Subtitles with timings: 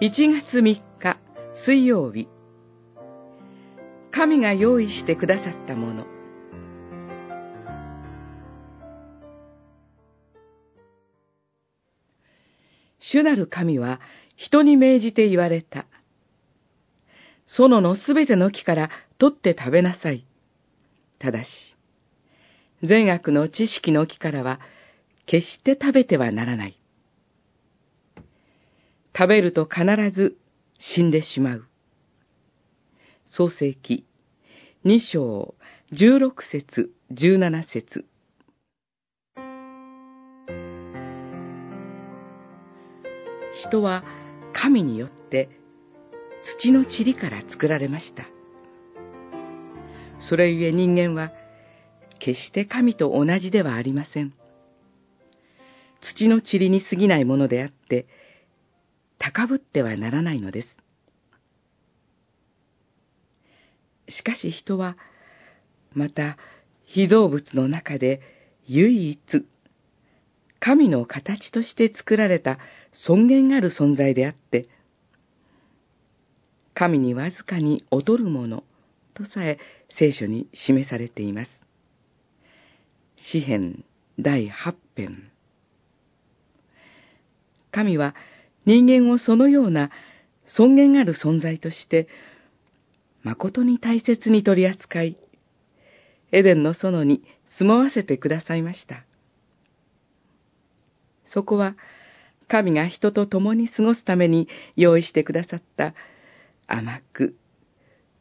[0.00, 1.18] 1月3日
[1.66, 2.28] 水曜日
[4.12, 6.06] 神が用意してくださったもの
[13.00, 14.00] 主なる神は
[14.36, 15.86] 人に命じて言われた。
[17.46, 20.24] 園のすべての木から取って食べなさい。
[21.18, 21.48] ただし、
[22.84, 24.60] 善悪の知識の木からは
[25.26, 26.78] 決して食べてはならない。
[29.18, 30.36] 食べると必ず
[30.78, 31.64] 死んでしまう。
[33.26, 34.06] 創世記
[34.84, 35.56] 二章
[35.90, 38.04] 十六節十七節
[43.68, 44.04] 人は
[44.52, 45.48] 神によって
[46.60, 48.22] 土の塵から作られました。
[50.20, 51.32] それゆえ人間は
[52.20, 54.32] 決して神と同じではありません。
[56.02, 58.06] 土の塵に過ぎないものであって、
[59.28, 60.68] 高ぶってはならないのです。
[64.08, 64.96] しかし人は、
[65.92, 66.38] また、
[66.86, 68.22] 被造物の中で
[68.64, 69.20] 唯一、
[70.60, 72.58] 神の形として作られた
[72.92, 74.66] 尊厳ある存在であって、
[76.72, 78.64] 神にわずかに劣るもの
[79.12, 79.58] とさえ
[79.90, 81.50] 聖書に示されています。
[83.16, 83.84] 詩編
[84.18, 85.30] 第八編。
[87.70, 88.14] 神は
[88.68, 89.90] 人間をそのような
[90.44, 92.06] 尊厳ある存在として、
[93.22, 95.16] 誠に大切に取り扱い、
[96.32, 99.06] エデンの園に住まわせてくださいました。
[101.24, 101.76] そこは、
[102.46, 105.94] 神が人と共に過ごすために用意してくださった
[106.66, 107.36] 甘く、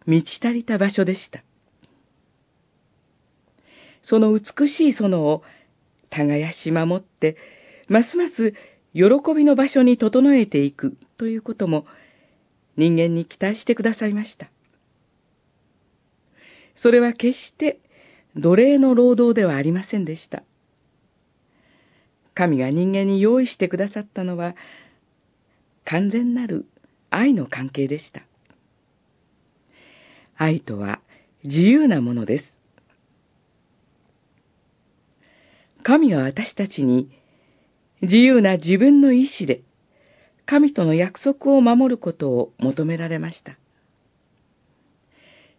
[0.05, 1.43] 満ち足りた場所でした。
[4.01, 5.43] その美しい園を
[6.09, 7.35] 耕し守って、
[7.89, 8.53] ますます
[8.97, 11.85] 喜びの場所に整えていくということも
[12.77, 14.49] 人間に期待してくださいました。
[16.75, 17.79] それは決して
[18.35, 20.41] 奴隷の労働ではありませんでした。
[22.33, 24.55] 神が人間に用意してくださったのは
[25.85, 26.65] 完全なる
[27.11, 28.23] 愛の関係でした。
[30.35, 31.01] 愛とは
[31.43, 32.45] 自由なものです。
[35.83, 37.11] 神が私たちに
[38.01, 39.61] 自由な自分の意志で
[40.45, 43.57] 神との約束を守ることを求められました。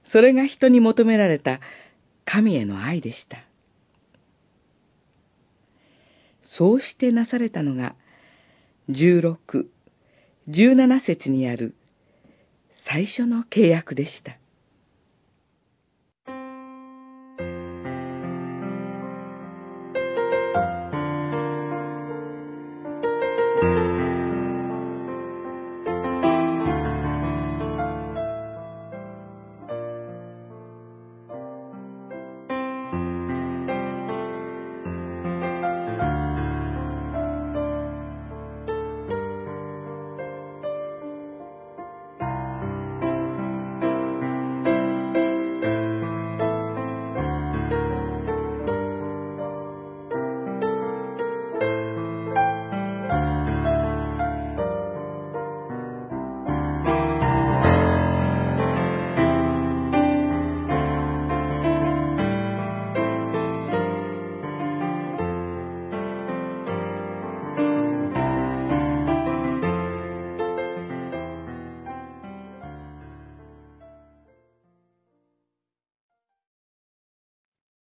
[0.05, 1.61] それが人に求められた
[2.25, 3.39] 神への愛でした。
[6.43, 7.95] そうしてなされたのが、
[8.89, 9.67] 16、
[10.49, 11.75] 17節にある
[12.87, 14.39] 最初の契約でした。